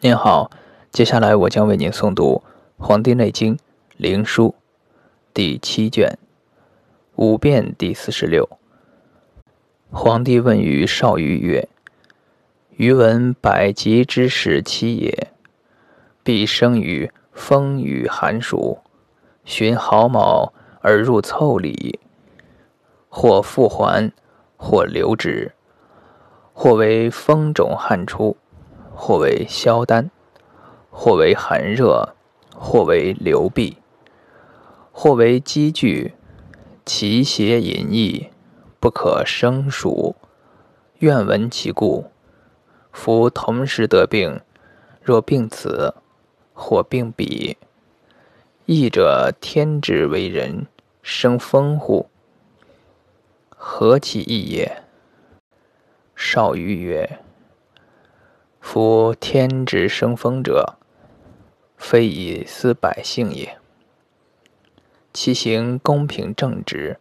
[0.00, 0.50] 您好，
[0.92, 2.42] 接下来我将为您诵读
[2.84, 3.56] 《黄帝内经·
[3.96, 4.48] 灵书》
[5.32, 6.18] 第七卷
[7.14, 8.46] 五变第四十六。
[9.90, 11.66] 皇帝问于少俞曰
[12.76, 15.28] ：“余闻百疾之始期也，
[16.22, 18.80] 必生于风雨寒暑，
[19.46, 20.52] 循毫毛
[20.82, 21.98] 而入腠理，
[23.08, 24.12] 或复还，
[24.58, 25.52] 或留之，
[26.52, 28.36] 或为风肿汗出。”
[28.98, 30.10] 或为消丹，
[30.90, 32.14] 或为寒热，
[32.54, 33.76] 或为流闭，
[34.90, 36.14] 或为积聚，
[36.86, 38.30] 其邪隐逸，
[38.80, 40.16] 不可生数。
[41.00, 42.06] 愿闻其故。
[42.90, 44.40] 夫同时得病，
[45.02, 45.94] 若病此，
[46.54, 47.58] 或病彼，
[48.64, 50.66] 义者天之为人
[51.02, 52.08] 生风乎？
[53.50, 54.82] 何其异也！
[56.14, 57.25] 少俞曰。
[58.68, 60.76] 夫天之生风者，
[61.76, 63.58] 非以思百姓也。
[65.12, 66.98] 其行公平正直，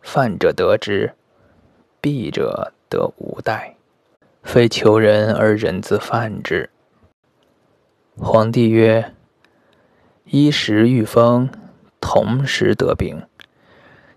[0.00, 1.14] 犯者得之，
[2.00, 3.74] 敝者得无代。
[4.44, 6.70] 非求人而人自犯之。
[8.16, 9.12] 皇帝曰：
[10.26, 11.50] 衣食遇风，
[12.00, 13.20] 同时得病，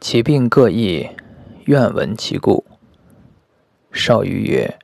[0.00, 1.10] 其病各异，
[1.66, 2.64] 愿闻其故。
[3.92, 4.78] 少俞曰。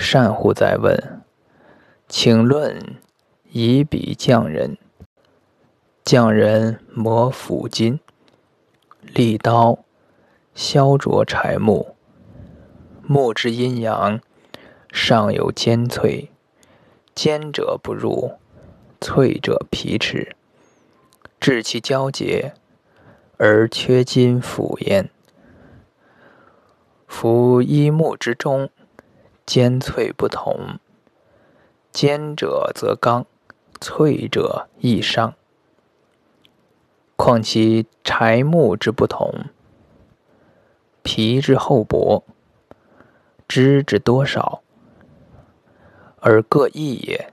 [0.00, 1.20] 善乎在问，
[2.08, 2.96] 请论
[3.50, 4.78] 以彼匠人。
[6.06, 8.00] 匠人磨斧金，
[9.02, 9.80] 利刀，
[10.54, 11.94] 削琢柴木。
[13.02, 14.18] 木之阴阳，
[14.90, 16.30] 上有尖脆，
[17.14, 18.32] 尖者不入，
[19.02, 20.34] 脆者皮齿。
[21.38, 22.54] 至其交结，
[23.36, 25.10] 而缺金斧焉。
[27.06, 28.70] 夫一木之中。
[29.50, 30.78] 尖脆不同，
[31.90, 33.26] 尖者则刚，
[33.80, 35.34] 脆者易伤。
[37.16, 39.46] 况其柴木之不同，
[41.02, 42.22] 皮之厚薄，
[43.48, 44.62] 枝之多少，
[46.20, 47.32] 而各异也。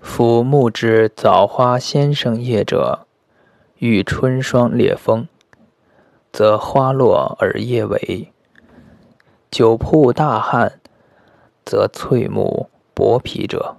[0.00, 3.08] 夫木之早花先生叶者，
[3.78, 5.26] 遇春霜烈风，
[6.30, 8.28] 则花落而叶萎。
[9.48, 10.80] 久曝大旱，
[11.66, 13.74] 则翠木薄皮者；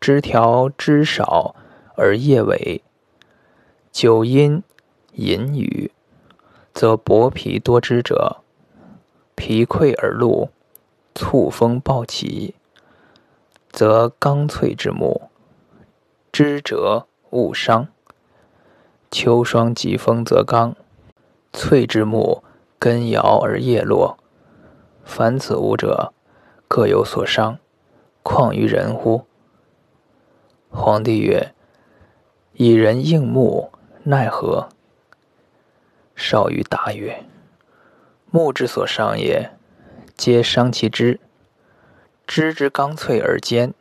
[0.00, 1.56] 枝条枝少
[1.96, 2.80] 而叶萎；
[3.90, 4.62] 久阴
[5.14, 5.90] 淫雨，
[6.72, 8.36] 则薄皮多枝者，
[9.34, 10.50] 皮溃而露，
[11.12, 12.54] 簇风暴起，
[13.72, 15.22] 则刚脆之木，
[16.30, 17.88] 枝折物伤。
[19.10, 20.76] 秋霜疾风则刚，
[21.52, 22.44] 脆之木
[22.78, 24.16] 根摇而叶落。
[25.04, 26.12] 凡此五者，
[26.72, 27.58] 各有所伤，
[28.22, 29.26] 况于人乎？
[30.68, 31.52] 皇帝曰
[32.54, 33.72] ：“以人应木，
[34.04, 34.68] 奈何？”
[36.14, 37.24] 少俞答曰
[38.30, 39.50] ：“木之所伤也，
[40.16, 41.18] 皆伤其枝。
[42.24, 43.74] 枝之刚脆而坚，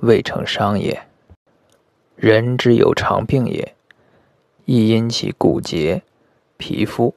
[0.00, 1.06] 未成伤也。
[2.16, 3.74] 人之有常病也，
[4.66, 6.02] 亦因其骨节、
[6.58, 7.14] 皮肤、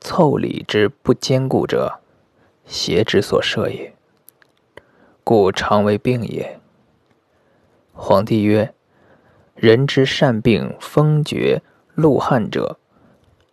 [0.00, 2.00] 腠理之不坚固者。”
[2.66, 3.94] 邪之所摄也，
[5.32, 6.58] 故常为病也。
[7.92, 8.74] 皇帝曰
[9.54, 11.62] ：“人之善病风厥、
[11.94, 12.80] 露汗者，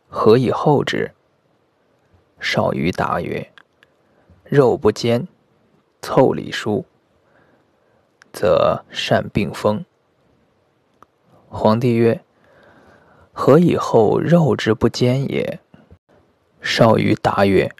[0.10, 1.12] 何以后之？”
[2.42, 3.52] 少俞答曰
[4.44, 5.28] ：“肉不坚，
[6.02, 6.84] 凑理疏，
[8.34, 9.86] 则善病风。”
[11.48, 12.24] 皇帝曰
[13.32, 15.60] ：“何以后肉之不坚也？”
[16.60, 17.72] 少俞答曰：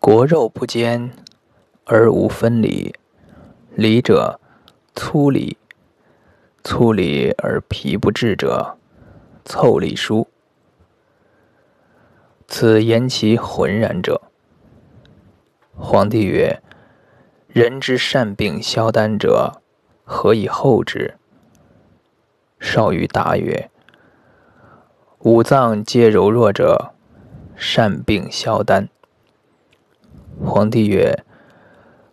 [0.00, 1.12] 国肉不坚，
[1.88, 2.94] 而无分离。
[3.74, 4.38] 离者，
[4.94, 5.56] 粗离；
[6.62, 8.76] 粗离而皮不至者，
[9.44, 10.28] 腠理疏。
[12.46, 14.20] 此言其浑然者。
[15.76, 16.60] 皇帝曰
[17.46, 19.60] ：“人之善病消丹者，
[20.04, 21.16] 何以后之？”
[22.58, 23.70] 少俞答曰
[25.20, 26.92] ：“五脏皆柔弱者，
[27.54, 28.88] 善病消丹。”
[30.44, 31.24] 皇帝曰：“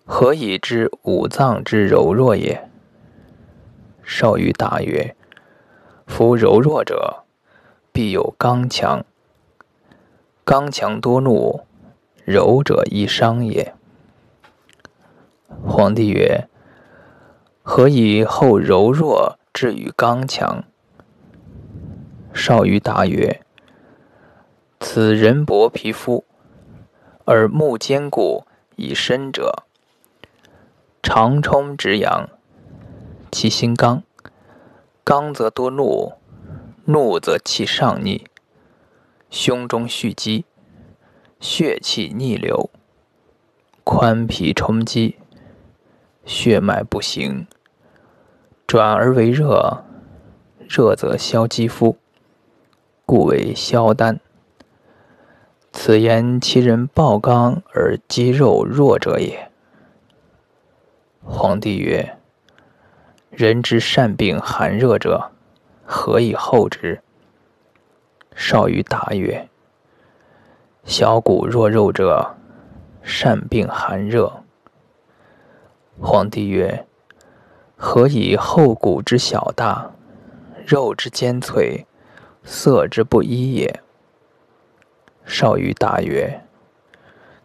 [0.05, 2.69] 何以知五脏之柔弱也？”
[4.05, 5.15] 少俞答曰
[6.07, 7.23] ：“夫柔弱者，
[7.91, 9.03] 必有刚强。
[10.43, 11.65] 刚强多怒，
[12.23, 13.73] 柔者易伤也。”
[15.67, 16.47] 皇帝曰
[17.63, 20.63] ：“何以后柔弱至于刚强？”
[22.31, 23.41] 少俞答曰
[24.79, 26.23] ：“此人薄皮肤。”
[27.25, 29.63] 而目坚固以身者，
[31.07, 32.27] 长冲直阳，
[33.31, 34.01] 其心刚，
[35.03, 36.13] 刚则多怒，
[36.85, 38.25] 怒则气上逆，
[39.29, 40.45] 胸中蓄积，
[41.39, 42.71] 血气逆流，
[43.83, 45.17] 宽脾冲积，
[46.25, 47.45] 血脉不行，
[48.65, 49.83] 转而为热，
[50.67, 51.97] 热则消肌肤，
[53.05, 54.19] 故为消丹。
[55.71, 59.51] 此言其人暴刚而肌肉弱者也。
[61.27, 62.17] 皇帝曰
[63.31, 65.31] ：“人之善病寒热者，
[65.83, 67.01] 何以后之？”
[68.35, 69.49] 少于答曰
[70.85, 72.35] ：“小骨弱肉者，
[73.01, 74.43] 善病寒热。”
[75.99, 76.85] 皇帝曰
[77.75, 79.91] ：“何以后骨之小大，
[80.63, 81.87] 肉之坚脆，
[82.43, 83.81] 色之不一也？”
[85.25, 86.43] 少于答曰：“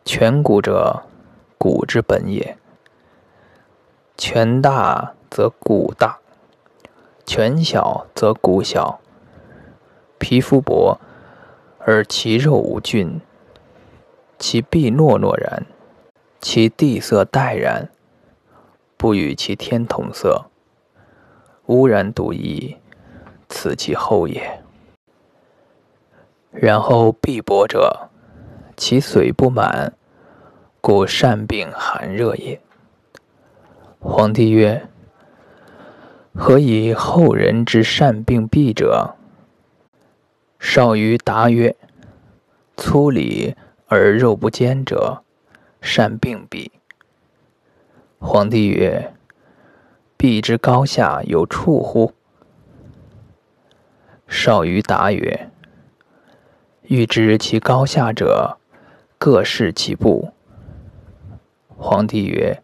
[0.04, 1.02] 颧骨者，
[1.56, 2.58] 骨之本也。
[4.20, 6.18] 颧大则骨大，
[7.24, 9.00] 颧小则骨小。
[10.18, 11.00] 皮肤薄
[11.78, 13.22] 而其肉无菌，
[14.38, 15.64] 其壁懦懦然，
[16.38, 17.88] 其地色淡然，
[18.98, 20.44] 不与其天同色，
[21.68, 22.76] 污然独异，
[23.48, 24.62] 此其后也。”
[26.52, 28.10] 然后必薄者，
[28.76, 29.94] 其髓不满，
[30.82, 32.60] 故善病寒热也。
[34.02, 34.88] 皇帝曰
[36.34, 39.14] ：“何以后人之善病痹者？”
[40.58, 41.76] 少于答曰
[42.78, 43.54] ：“粗里
[43.88, 45.22] 而肉不坚者，
[45.82, 46.70] 善病痹。”
[48.18, 49.12] 皇帝曰
[50.16, 52.14] ：“臂之高下有处乎？”
[54.26, 55.50] 少于答曰：
[56.84, 58.56] 欲知其高下者，
[59.18, 60.32] 各视其部。
[61.76, 62.62] 皇帝曰：“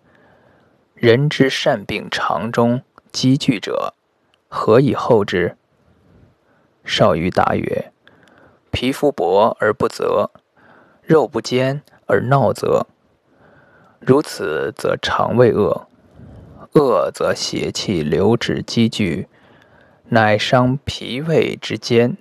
[0.96, 2.82] 人之善病肠中
[3.12, 3.92] 积聚者，
[4.48, 5.54] 何以后之？”
[6.84, 7.92] 少于答曰
[8.72, 10.30] ：“皮肤薄而不泽，
[11.02, 12.86] 肉不坚而闹泽。
[14.00, 15.86] 如此，则肠胃恶，
[16.72, 19.28] 恶则邪气流止积聚，
[20.08, 22.16] 乃伤脾胃之坚。”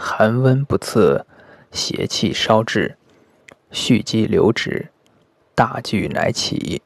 [0.00, 1.26] 寒温不次，
[1.72, 2.96] 邪气烧至，
[3.72, 4.92] 蓄积流止，
[5.56, 6.82] 大聚乃起。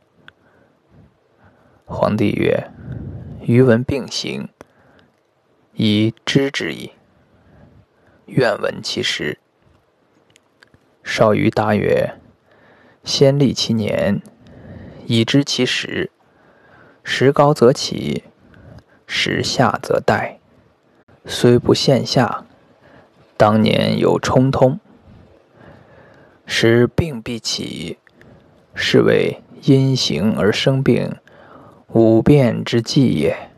[1.92, 2.70] 皇帝曰
[3.44, 4.48] ：“余闻病行，
[5.74, 6.92] 以知之矣。
[8.24, 9.38] 愿闻其实。”
[11.04, 12.14] 少于答曰
[13.04, 14.22] ：“先立其年，
[15.06, 16.10] 以知其时。
[17.04, 18.24] 时高则起，
[19.06, 20.36] 时下则殆。
[21.26, 22.46] 虽不现下。”
[23.36, 24.78] 当年有冲通，
[26.46, 27.98] 使病必起，
[28.72, 31.16] 是为因形而生病，
[31.94, 33.51] 五变之计也。